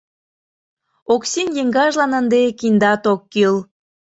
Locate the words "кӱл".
3.33-3.55